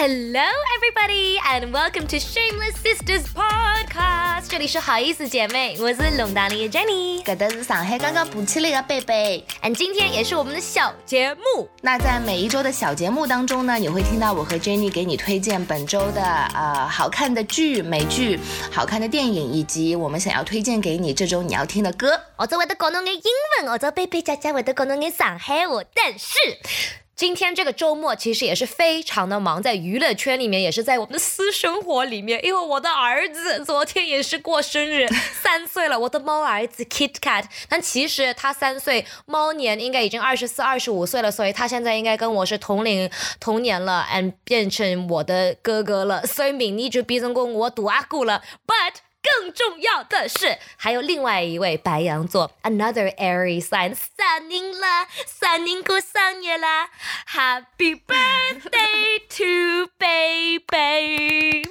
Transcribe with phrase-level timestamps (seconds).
[0.00, 4.48] Hello, everybody, and welcome to Shameless Sisters Podcast。
[4.48, 9.44] 这里是好意思姐妹，我是龙达里的 Jenny，搿的是上海刚刚补起了一个贝贝。
[9.60, 11.68] and 今天也是我们的小节目。
[11.82, 16.22] 那在每一周的小节目当中呢，你会听到我和 Jenny 给你推荐本周的
[16.54, 18.38] 呃好看的剧、美剧、
[18.70, 22.20] 好看的电影，以及我们想要推荐给你这周你要听的歌。
[22.36, 23.22] 我做会得讲侬眼英
[23.62, 26.38] 文，我做贝贝姐姐会得讲侬眼上海话，但是。
[27.18, 35.04] 今天这个周末其实也是非常的忙，在娱乐圈里面，也是在我们的私生活里面，因为我的儿子昨天也是过生日，
[35.42, 37.44] 三岁了，我的猫儿子 Kit Kat。
[37.68, 43.10] 但其实他三岁，猫年应该已经二十四、二十五岁了，所以他现在应该跟我是同龄
[43.40, 49.07] 同年了，and 变成我的哥哥了，所以明年就变成过我大阿姑了，but。
[49.22, 56.88] 更重要的是，还有另外一位白羊座，another Aries sign，三年了，三年过生日啦
[57.28, 61.68] ，Happy birthday to baby！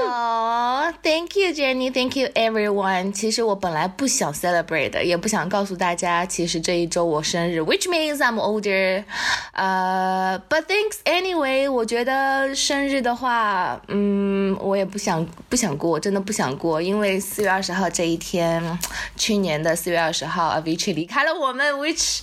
[0.00, 3.12] 哦、t h a n k you Jenny，Thank you everyone。
[3.12, 9.04] 其实我本来不想 celebrate 的，也不想告诉大家，其实这一周我生日，which means I'm older。
[9.52, 11.70] 呃、，But thanks anyway。
[11.70, 16.81] 我觉得生日的话，嗯，我也不想不想过，真的不想过。
[16.82, 18.78] 因为四月二十号这一天，
[19.16, 22.20] 去年的四月二十号，Avici 离开了我们，which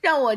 [0.00, 0.36] 让我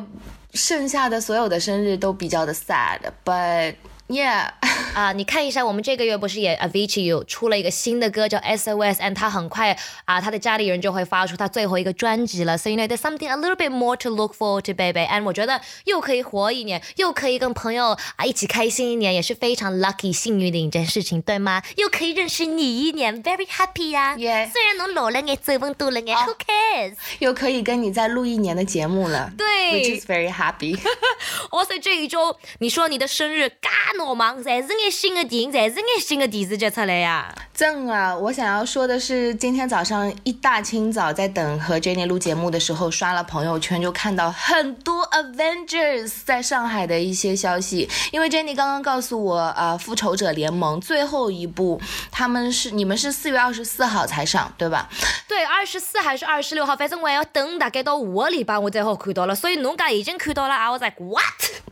[0.53, 3.75] 剩下的所有的生日都比较的 sad，but
[4.09, 4.49] yeah。
[4.95, 12.57] 啊，你看一下，我们这个月不是也 Avicii 有出了一个新的歌叫 SOS，and 他很快啊，他的家里人就会发出他最后一个专辑了。
[12.57, 15.01] So you know there's something a little bit more to look forward to, baby.
[15.01, 21.61] And 我觉得又可以活一年，又可以跟朋友啊一起开心一年，也是非常 lucky 幸运的一件事情，对吗？
[21.77, 24.15] 又可以认识你一年，very happy 呀。
[24.17, 26.95] Yeah 虽然侬老了眼，皱纹多了眼，Who cares？
[27.19, 30.79] 又可以跟你再录一年的节目了，对，which is very happy。
[31.51, 33.69] 哦，所以这一周你说你的生日嘎
[33.99, 37.35] 闹忙，侪是眼新的电影，侪是眼新的电视剧出来呀。
[37.53, 47.89] 正啊，我想要说的是，今天早上一大清早在等和 Jenny 录节目的时候，刷了朋友圈就看到很多 Avengers 在上海的一些消息。
[48.13, 54.87] 因为 Jenny 刚刚告诉我，呃，复仇者联盟最后一部，他们是你们是四月二十四号才上，对吧？
[55.27, 59.35] 对，二十四还是二十六号，反正我还要等大概到下个礼拜我才好看到了。
[59.35, 60.71] 所以侬家已经看到了啊？
[60.71, 61.23] 我在 what？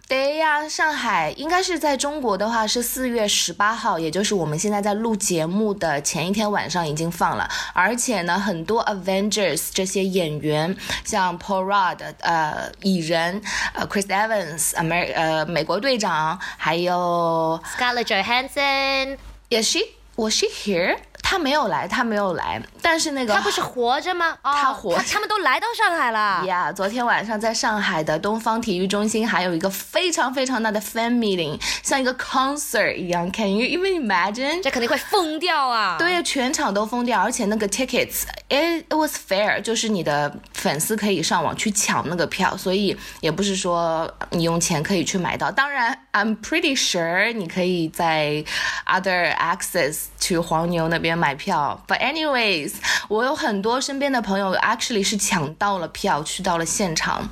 [0.07, 7.49] 对呀，上海应该是在中国的话是四月十八号，也就是我们现在在录节目的前一天晚上已经放了。
[7.73, 10.73] 而且呢，很多 Avengers 这些演员，
[11.03, 13.41] 像 Paul Rudd 呃蚁人，
[13.73, 19.17] 呃 Chris Evans 美呃美国队长，还有 Scarlett johansson
[19.49, 19.79] is she
[20.15, 20.97] was she here？
[21.29, 24.29] 他没有来，他没有来，但是那个他不是活着吗？
[24.41, 26.41] 哦、他活着他们都来到上海了。
[26.45, 33.29] 呀昨天晚上在上海的东方体育中心还有一个非常非常大的 fan meeting，像一个 concert 一样。
[33.33, 34.63] Can you even imagine？
[34.63, 35.97] 这肯定会疯掉啊！
[35.99, 45.51] 对，全场都疯掉，而且那个 tickets，it it was fair，就是你的粉丝可以上网去抢那个票，所以也不是说你用钱可以去买到。
[45.51, 48.45] 当然，I'm pretty sure 你可以在
[48.85, 51.81] other access 去黄牛那边买票。
[51.87, 52.73] But anyways，
[53.07, 57.27] 我有很多身边的朋友 actually 是抢到了票，去到了现场，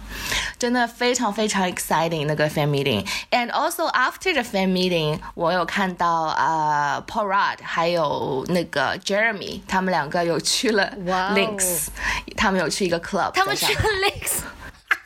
[0.58, 3.06] 真的非常非常 exciting 那个 fan meeting。
[3.32, 11.88] And also after the fan meeting，我有看到呃、Paul Rudd 还有那个 Jeremy，他们两个有去了 Links，、
[12.36, 14.40] 他们有去一个 club，他们去了 Links。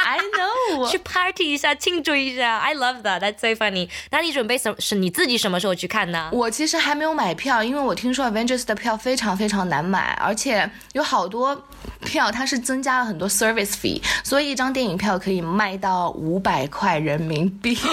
[0.10, 3.88] I know 去 party 一下，庆祝一下，I love that, that's so funny。
[4.10, 6.30] 那你准备什是你自己什么时候去看呢？
[6.34, 11.64] 我其实还没有买票，因为我听说 Avengers 的票非常非常难买，而且有好多
[12.04, 17.78] 票它是增加了很多 service fee，所以一张电影票可以卖到五百块人民币。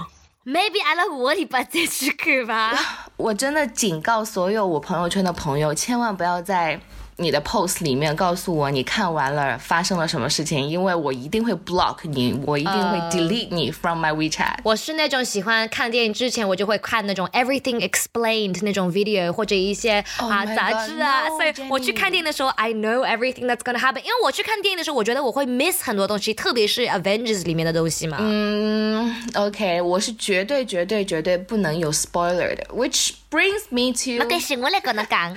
[0.46, 2.72] Maybe 阿拉下个礼拜再去看吧。
[3.18, 6.80] 我真的警告所有我朋友圈的朋友，千万不要在
[7.20, 14.56] 你的 post 里面告诉我你看完了发生了什么事情，因为我一定会 block 你，我一定会 delete 你 from my WeChat。
[14.64, 23.98] 我是那种喜欢看电影之前，我就会看那种 Everything Explained 那种 video 或者一些 Oh 啊杂志啊所以我去看电影的时候，I know everything that's gonna happen。
[23.98, 28.16] 因为我去看电影的时候，我觉得我会 miss 很多东西，特别是 Avengers 里面的东西嘛。
[28.20, 35.35] 嗯，OK，我是绝对绝对绝对不能有 spoiler 的，which brings me to 但是我来跟你讲，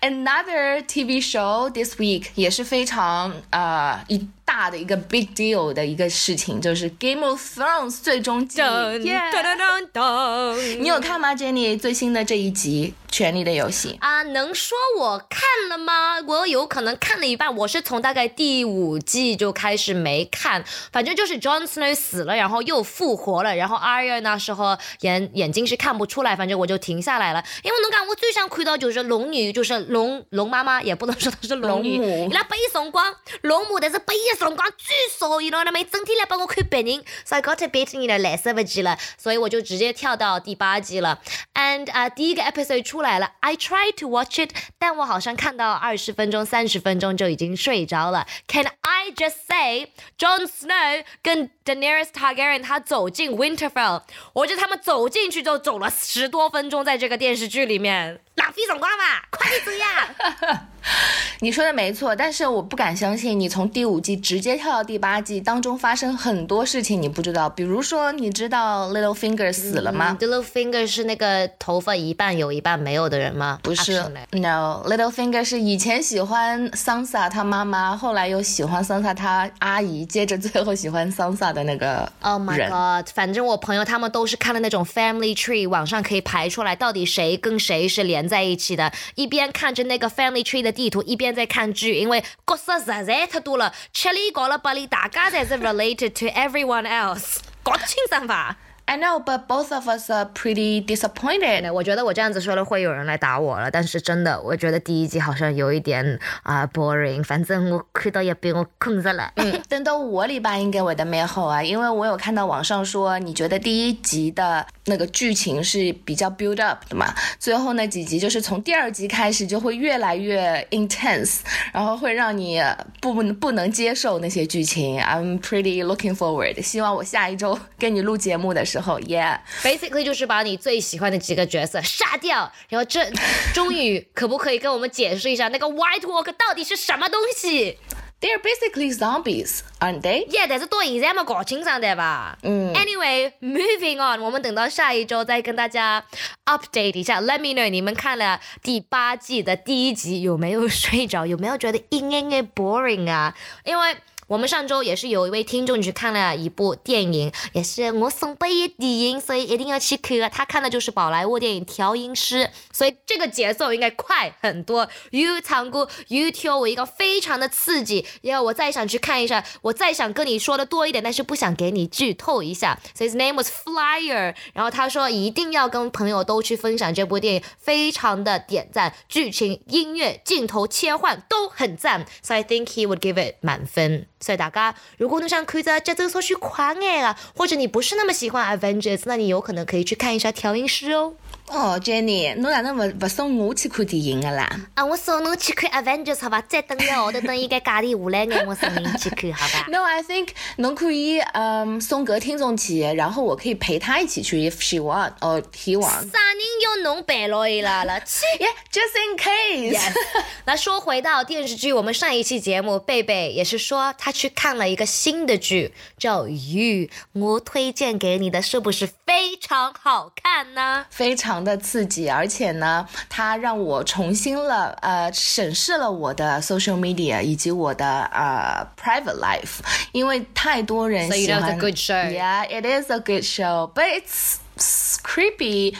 [0.00, 8.60] another TV show this week 也是非常呃一大的一个 big deal 的一个事情，就是 Game of Thrones 最终季。
[8.60, 11.78] 噔 Yeah 噔噔噔噔，你有看吗，Jenny？
[11.78, 16.19] 最新的这一集 权力的游戏》啊，能说我看了吗？
[16.25, 41.19] 我有可能看了一半，我是从大概第五季就开始没看，反正就是 Jon Snow 死了，然后又复活了，然后 Arya 那时候眼眼睛是看不出来，反正我就停下来了，因为侬讲我最想看到就是龙女，就是龙龙妈妈，也不能说她是龙女，伊拉背辰光龙母，但是背的辰光最少，伊拉那么整天来帮我看别人，所以 got beat 你了，来色不及了，所以我就直接跳到第八季了
[41.53, 48.25] ，and 啊第一个 episode 出来了，I try to watch it，但我好像看到二十分钟、三十分钟就已经睡着了。
[48.47, 54.01] Can I just say Jon Snow 跟 Daenerys Targaryen 他走进 Winterfell，
[54.33, 60.67] 我觉得他们走进去就走了十多分钟，在这个电视剧里面浪费辰光吧，快点走呀！
[61.39, 73.59] 你说的没错，但是我不敢相信你从第五季直接跳到第八季当中发生很多事情你不知道，比如说你知道 Littlefinger 死了吗？Littlefinger 是那个头发一半有一半没有的人吗？
[73.63, 83.07] 不是，No，Littlefinger 是以前喜欢 Sansa 他妈妈，后来又喜欢 Sansa 他阿姨，接着最后喜欢 Sansa 的那个 Oh my God！
[83.13, 90.73] 反正我朋友他们都是看了那种 Family Tree，网上可以排出来到底谁跟谁是连在一起的，一边看着那个 Family Tree 的。
[90.73, 98.57] 地图一边在看剧，因为角色实在太多了，七里搞了八里，大家才是 related to everyone else，搞清爽吧。
[98.85, 101.71] I know, but both of us are pretty disappointed.
[101.71, 107.23] 我觉得我这样子说了会有人来打我了，但是真的，我觉得第一集好像有一点啊 boring。
[107.23, 109.31] 反正我看到也被我困着了。
[109.37, 117.13] 嗯，等到我礼拜应该会的蛮好啊，因为我有看到网上说，你觉得第一集的那个剧情是比较 build up 的嘛？
[117.39, 121.39] 最后那几集就是从第二集开始就会越来越 intense，
[121.71, 122.61] 然后会让你
[123.01, 124.99] 不不能接受那些剧情。
[124.99, 128.72] I'm pretty looking forward，希望我下一周跟你录节目的时候。
[128.79, 133.05] 后，Yeah，basically 就是把你最喜欢的几个角色杀掉，然后这
[133.53, 137.77] 终于可不可以跟我们解释一下 那个 White Walk 到底是什么东西
[138.21, 140.25] ？They're basically zombies, aren't they?
[140.29, 142.37] Yeah，但是到现在没搞清楚的吧？
[142.43, 142.73] 嗯。
[142.73, 146.05] Anyway，moving on，我们等到下一周再跟大家
[146.45, 147.19] update 一下。
[147.19, 151.25] Let me know 你们看了第八季的第一集有没有睡着？
[151.25, 153.35] 有没有觉得阴阴阴 boring 啊？
[153.65, 153.97] 因为
[154.27, 160.13] 我们上周也是有一位听众去看了一部电影，也是我送北野电影，所以一定要去看。
[160.31, 164.87] 他看的就是宝莱坞电影《调音师》，所以这个节奏应该快很多。
[165.11, 168.05] You 唱歌，You 跳我一个非常的刺激。
[168.21, 172.79] 然后我再想去看一下，我再想跟你说的多一点，但是不想给你剧透一下。
[172.93, 174.35] 所以 his name was Flyer。
[174.53, 182.05] 然后他说一定要跟朋友都去分享这部电影，非常的点赞，剧情、音乐、镜头切换都很赞。
[182.21, 184.07] So I think he would give it 满分。
[184.23, 191.15] 所以大家，如果你想看着节奏稍许快眼的，或者你不是那么喜欢 Avengers，那你有可能可以去看一下调音师哦。
[191.53, 194.49] 哦，Jenny，侬哪能不不送我去看电影的啦？
[194.73, 196.41] 啊，我送侬去看 Avengers 好吧？
[196.49, 199.65] 再等一下，头等伊个价钿下来眼，我送您去看好吧？
[199.69, 206.09] No，I think 侬可以嗯送个听众去，然后我可以陪他一起去，if she want，哦，he want。
[206.11, 207.99] 啥人要侬陪了伊拉了？
[208.01, 209.77] 去，Yeah，just in case。
[209.77, 209.93] Yes。
[210.45, 220.87] 那说回到电视剧，我们上一期节目贝贝也是说他去看了一个新的剧，叫《You》，我推荐给你的是不是非常好看呢？
[220.89, 221.42] 非常。
[221.43, 229.59] 的刺激，而且呢，它让我重新了呃审视了我的 social media 以及我的呃 private life，
[229.91, 231.41] 因为太多人喜欢。
[231.41, 232.11] So a good show.
[232.11, 235.75] Yeah, it is a good show, but it's creepy.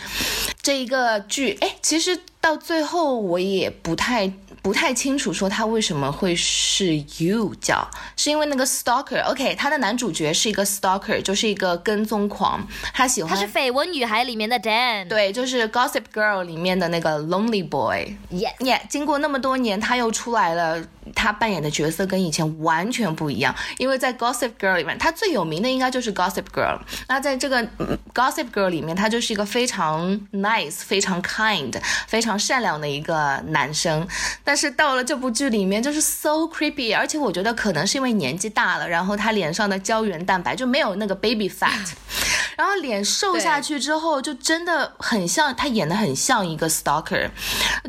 [0.61, 4.31] 这一个剧，哎，其实到最后我也不太。
[4.63, 9.21] 不太清楚说他为什么会是 you 叫，是因为那个 stalker。
[9.25, 13.29] OK，他的男主角是一个 stalker，就是一个跟踪狂，他喜欢。
[13.29, 15.09] 他是绯闻女孩里面的 Dan。
[15.09, 18.15] 对，就是 Gossip Girl 里面的那个 Lonely Boy。
[18.31, 20.81] Yes，经过那么多年，他又出来了。
[21.15, 26.79] 他扮演的角色跟以前完全不一样，因为在 Gossip Girl 里面，他最有名的应该就是 Gossip Girl。
[27.07, 27.65] 那在这个
[28.13, 31.73] Gossip Girl 里面，他就是一个非常 nice、非常 kind、
[32.07, 34.07] 非常善良的一个男生。
[34.43, 41.91] 但是到了这部剧里面，就是 so creepy，而且我觉得可能是因为年纪大了，然后他脸上的胶原蛋白就没有那个 baby fat，
[42.57, 47.29] 然后脸瘦下去之后，就真的很像他演的很像一个 stalker，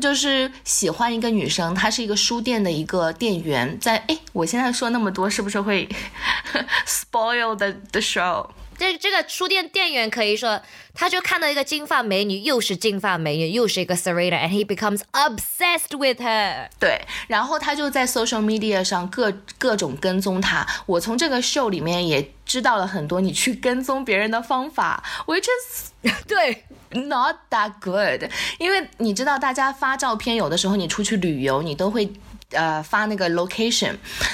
[0.01, 3.14] 就是喜欢一个女生，他是一个书店的一个。
[3.17, 5.87] 店员在哎，我现在说那么多，是不是会
[6.85, 8.47] spoil the the show？
[8.77, 10.61] 这这个书店店员可以说，
[10.93, 16.67] 他就看到一个金发美女，又是金发美女，又是一个 Serena，and he becomes obsessed with her。
[16.77, 20.67] 对，然后他就在 social media 上各各种跟踪她。
[20.85, 25.91] 我从这个 show 里面也知道了很多你去跟踪别人的方法，which is
[26.27, 28.29] 对 not that good。
[28.59, 32.11] 因为你知道，大家发照片，有的时候你出去旅游，你都会。
[32.55, 33.93] 呃，发那个 location，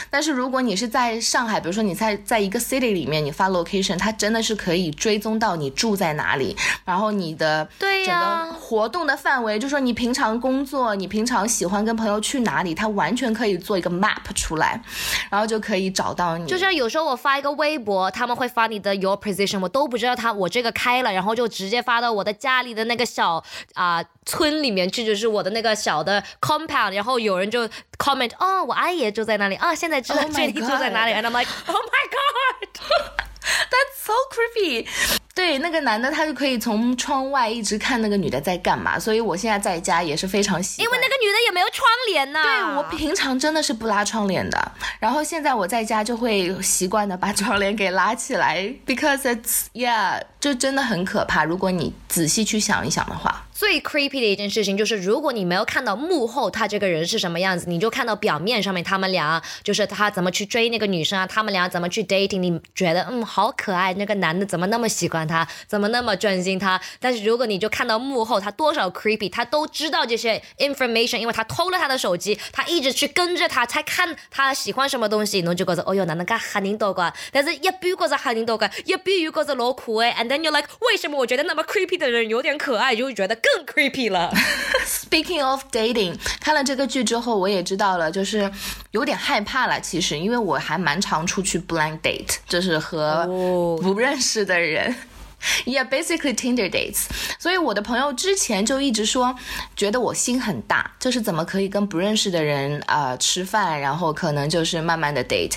[0.10, 14.82] 但是如果你是在上海，比如说你在在一个 city 里面，你发 location，它真的是可以追踪到你住在哪里，然后你的对整个活动的范围，就说你平常工作，你平常喜欢跟朋友去哪里，它完全可以做一个 map 出来，
[15.30, 16.46] 然后就可以找到你。
[16.48, 27.70] 就像有时候我发一个微博，他们会发你的 your position，我都不知道他我这个开了，然后就直接发到我的家里的那个小啊村里面去，就是我的那个小的 compound，然后有人就。
[28.02, 34.88] comment 哦，我阿姨也住在那里啊，现在知道这里住在哪里，and I'm like oh my god，that's so creepy。
[35.36, 40.86] 对，那个男的他就可以从窗外一直看那个女的在干嘛，所以我现在在家也是非常喜欢。
[40.86, 42.42] 因为那个女的也没有窗帘呐。
[42.42, 51.44] 对，我平常真的是不拉窗帘的，然后现在我在家就会习惯的把窗帘给拉起来，because it's yeah，就真的很可怕。
[51.44, 53.46] 如果你仔细去想一想的话。
[53.62, 66.82] 最 creepy 的一件事情就是，如果你没有看到幕后他这个人是什么样子，你就看到表面上面他们俩就是他怎么去追那个女生啊，他们俩怎么去 dating，你觉得嗯好可爱，那个男的怎么那么喜欢他，怎么那么专心他？
[67.00, 83.38] 但是如果你就看到幕后他多少 creepy，他都知道这些 information，因为他偷了他的手机，他一直去跟着他，才看他喜欢什么东西，侬就觉得哦哟，男的噶吓人多个，但是一比觉得吓人多个，一比又觉得老可爱，and then you like 为什么我觉得那么 creepy 的人有点可爱，就会觉得。
[83.56, 84.34] 更 creepy 了。
[84.86, 88.50] Speaking of dating，看了这个剧之后，我也知道了，就是
[88.92, 89.80] 有点害怕了。
[89.82, 93.26] 其实，因为我还蛮常出去 blind date，就是和
[93.82, 94.94] 不认识的人。
[95.66, 97.06] Yeah, basically Tinder dates。
[97.40, 99.36] 所以我的朋友之前就一直说，
[99.76, 105.54] 觉得我心很大，就是怎么可以跟不认识的人啊吃饭，然后可能就是慢慢的 date。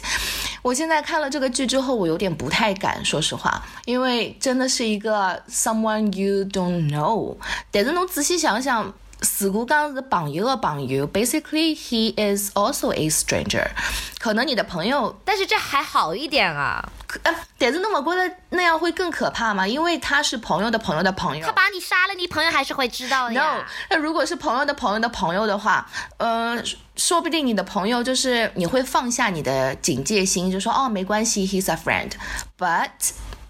[0.63, 7.37] 我现在看了这个剧之后，我有点不太敢，说实话，因为真的是一个 someone you don't know。
[7.71, 8.93] 但是侬仔细想想，
[9.41, 13.67] 如果刚是朋友的朋友，basically he is also a stranger。
[14.19, 16.87] 可能你的朋友，但是这还好一点啊。
[17.23, 19.67] 呃，但是侬不觉得那样会更可怕吗？
[19.67, 23.35] 因为他是朋友的朋友的朋友，他把你杀了，你朋友还是会知道的。
[23.35, 25.89] No，那如果是朋友的朋友的朋友的话，
[26.19, 26.65] 嗯。
[26.97, 32.89] 说不定你的朋友就是你会放下你的警戒心，就说哦没关系，he's a friend，but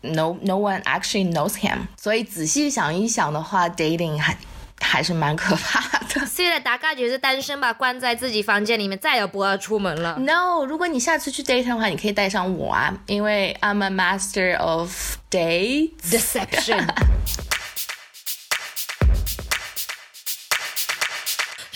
[0.00, 1.80] no no one actually knows him。
[2.00, 4.34] 所以仔细想一想的话，dating 还
[4.94, 6.24] 还是蛮可怕的。
[6.32, 10.16] 现在大概就是单身吧，关在自己房间里面，再也不要出门了。
[10.20, 16.86] No，如果你下次去 dating 的话，你可以带上我啊，因为 I'm a master of date deception。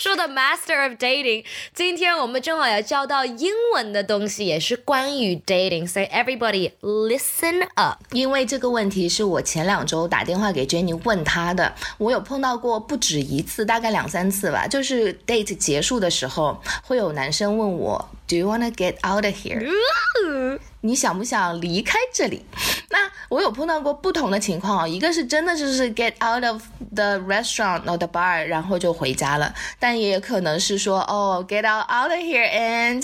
[0.09, 7.99] 说的 master of dating，今天我们正好要教到英文的东西，也是关于 dating，所以 everybody listen up。
[8.11, 14.65] 因为这个问题是我前两周打电话给 Jenny 问他的，我有碰到过不止一次，大概两三次吧。
[14.65, 20.59] 就是 date 结束的时候，会有男生问我，Do you wanna get out of here？
[20.81, 22.45] 你想不想离开这里？
[22.91, 26.63] 那我有碰到过不同的情况啊，一个是真的就是 get out of
[26.95, 33.01] the restaurant or the bar，然后就回家了，但也可能是说哦 get out out of here and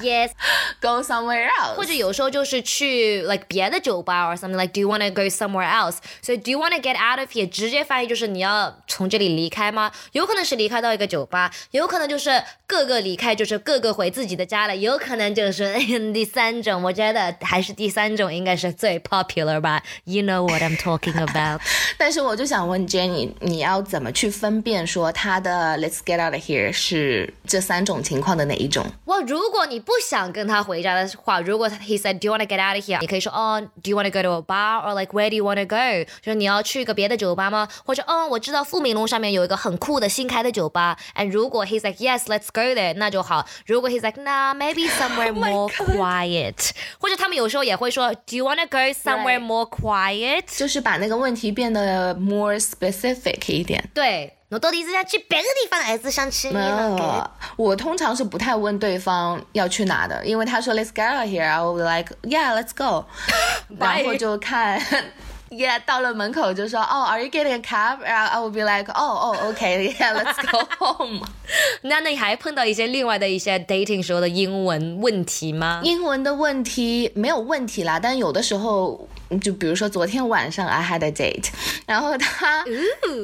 [0.00, 0.30] yes
[0.80, 5.96] go somewhere else，或者有时候就是去 like 别的酒吧 or something like do you want to go somewhere else？
[6.22, 9.90] 所以 do you want to get out of here 直接翻译就是你要从这里离开吗？
[10.12, 15.74] 有可能是离开到一个酒吧，有可能就是各个离开，就是各个回自己的家了，有可能就是
[16.12, 17.05] 第三种，我觉得
[17.41, 21.61] 还是第三种应该是最 popular 吧，You know what I'm talking about。
[21.97, 28.85] 但是我就想问 Jenny，你要怎么去分辨说他的 Let's get out of here 是这三种情况的哪一种？
[29.05, 32.99] 哇，如果你不想跟他回家的话，如果 He said Do you want to get out of here？
[33.01, 36.09] 你可以说哦，Do you want to go to a bar or like Where do you want to go？
[36.21, 37.67] 就是你要去一个别的酒吧吗？
[37.85, 40.97] 或者哦，我知道富民路上面有一个很酷的新开的酒吧。
[41.15, 43.45] And 如果 He's like Yes，let's go there，那就好。
[43.65, 46.71] 如果 He's like Nah，maybe somewhere more quiet，
[47.06, 53.88] 或者他们有时候也会说 Do you want to go somewhere？more quiet，就是把那个问题变得 more specific 一点。
[53.94, 57.30] 对，我到底是想去别的地方，还是想去没有？
[57.54, 63.04] 我通常是不太问对方要去哪的，因为他说 Let's get out here，I will be like Yeah，let's go，
[63.78, 64.82] 然后就看。
[65.56, 68.00] Yeah，到了门口就说哦，Are you getting a cab？
[68.00, 71.22] 然后 I will be like，哦哦，OK，Yeah，let's go home。
[71.82, 75.80] 那你还碰到一些另外的一些 dating 时候的英文问题吗？
[75.82, 79.08] 英文的问题没有问题啦，但有的时候
[79.40, 81.48] 就比如说昨天晚上 I had a date，
[81.86, 82.64] 然后他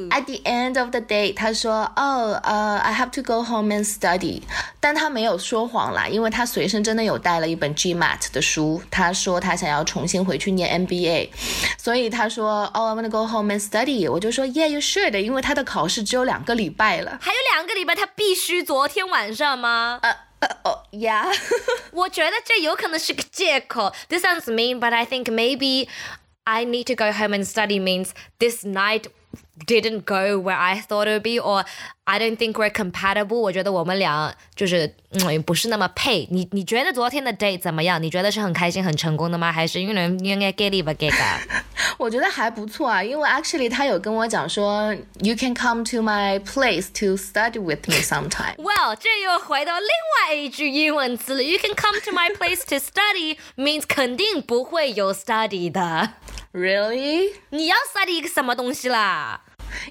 [0.09, 4.41] at the end of the day 他说哦呃 I have to go home and study，
[4.79, 11.29] 但他没有说谎啦，因为他随身真的有带了一本 GMAT 的书，他说他想要重新回去念 MBA，
[11.77, 19.99] 所以他说哦 I wanna go home and study，我就说 Yeah you should，因为他的考试只有两个礼拜了，还有两个礼拜，他必须昨天晚上吗？
[20.01, 21.34] 呃 呃 哦 Yeah，
[21.92, 23.92] 我觉得这有可能是个借口。
[24.08, 25.88] This sounds mean, but I think maybe
[26.44, 29.06] I need to go home and study means this night
[29.66, 31.64] didn't go where I thought it would be, or
[32.04, 33.36] I don't think we're compatible。
[33.36, 36.26] 我觉得我们俩就是嗯不是那么配。
[36.30, 38.02] 你你觉得昨天的 date 怎么样？
[38.02, 39.52] 你觉得是很开心、很成功的吗？
[39.52, 41.16] 还是因为应该给力吧给个？
[41.98, 48.54] 我觉得还不错啊，因为 actually 他有跟我讲说，You can come to my place to study with me sometime。
[48.56, 49.88] Well，这又回到另
[50.28, 51.42] 外一句英文词了。
[51.42, 56.12] You can come to my place to study means 肯定不会有 study 的。
[56.53, 57.33] Really？
[57.49, 59.41] 你要 study 一个什么东西啦？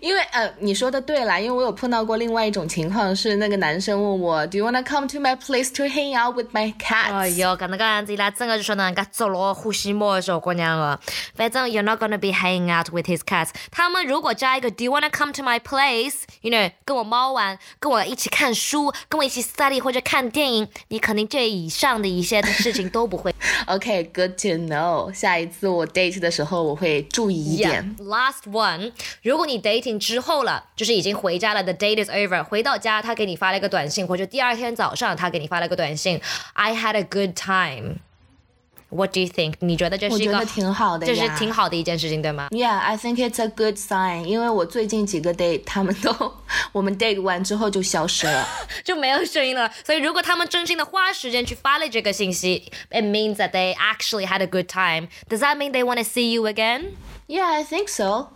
[0.01, 7.13] 因为呃，你说的对啦，因为我有碰到过另外一种情况，是那个男生问我，Do you wanna come to my place to hang out with my cats？
[7.13, 11.01] 哎哟，搿能介样子伊拉真的就说能介走路呼吸摸小姑娘了。
[11.35, 13.51] 反正 you're not gonna be hanging out with his cats。
[13.71, 23.35] 他们如果加一个 Do you wanna come to my place？You know，跟我猫玩，跟我一起看书，跟我一起 study 或者看电影，你肯定这以上的一些的事情都不会。
[23.67, 25.13] OK，good、to know。
[25.13, 27.95] 下一次我 date 的时候，我会注意一点。
[27.99, 36.20] Yeah, last one，如果你 dating 之后了，就是已经回家了，the date is over，回到家他给你发了一个短信，或者第二天早上他给你发了一个短信，
[36.54, 39.56] I had a good time。What do you think？
[39.60, 42.48] 你觉得这是一个我觉得挺好的呀这是挺好的一件事情，对吗？
[42.52, 44.24] Yeah, I think it's a good sign。
[44.24, 46.34] 因为我最近几个 date，他们都
[46.72, 48.48] 我们 date 完之后就消失了。
[48.86, 49.70] 就没有声音了。
[49.84, 55.10] 所以如果他们真心的花时间去发了这个信息，it means that they actually had a good time.
[55.30, 56.94] Does that mean they want to see you again?
[57.28, 58.30] Yeah, I think so.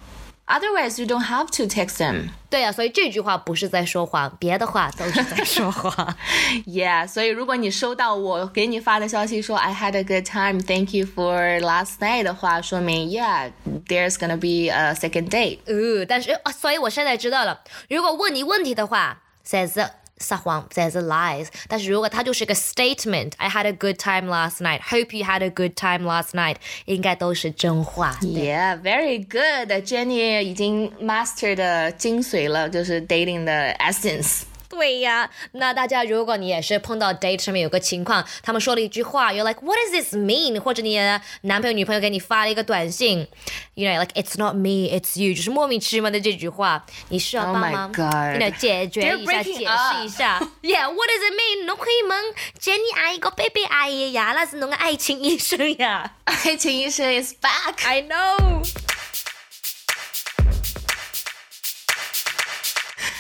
[0.47, 2.29] Otherwise, you don't have to text them.
[2.49, 6.13] 对啊，所以这句话不是在说谎，别的话都是在说谎。
[6.65, 13.51] Yeah，所以如果你收到我给你发的消息说 I had a good time, thank you for last night 的话，说明 Yeah,
[13.87, 15.59] there's gonna be a second date.
[15.65, 21.47] 呃，但是啊，所以我现在知道了，如果问你问题的话，says 撒谎，says lies。
[21.67, 24.81] 但是如果它就是个 statement，I had a good time last night.
[24.81, 28.17] Hope you had a good time last night，应该都是真话。
[28.21, 29.71] Yeah, very good.
[29.83, 34.43] Jenny 已经 master 的精髓了，就是 dating 的 essence.
[34.76, 40.58] 对呀，那大家如果你也是碰到 date 上面有个情况，他们说了一句话，you're like what does this mean？
[40.58, 43.26] 或者你的男朋友女朋友给你发了一个短信
[43.74, 47.90] ，you know like it's not me it's you，就是莫名其妙的这句话，你需要 Oh 帮忙.
[48.34, 50.38] 你得解决一下，解释一下。
[50.62, 51.64] Yeah，what does it mean？
[51.64, 52.24] 侬可以问
[52.60, 56.12] Jenny 阿姨个 baby 阿姨呀，那是侬个爱情医生呀。
[56.26, 57.86] 爱情医生 is back.
[57.86, 58.85] I know。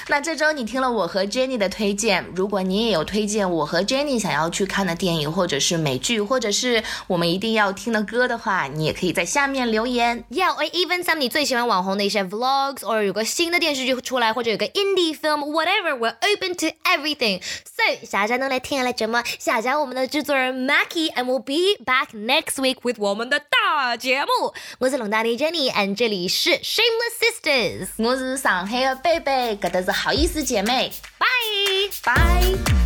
[0.08, 10.22] 那这周你听了我和 Jenny 的推荐，如果你也有推荐我和 Jenny 想要去看的电影，或者是美剧，或者是我们一定要听的歌的话，你也可以在下面留言。
[10.30, 17.42] Yeah, or even some 你最喜欢网红的一些 vlogs, or 有个新的电视剧出来，或者有个 indie film, whatever, we're open to everything.
[17.64, 24.54] So 下家能来听下来节目，下家我们的制作人 Mackie, and we'll be back next week with 我们的大节目。
[24.78, 27.88] 我是龙大力 Jenny，and 这里是 Shameless Sisters。
[27.96, 31.90] 我是上海的贝贝，搿搭是好意思姐妹，Bye.
[32.02, 32.85] 拜。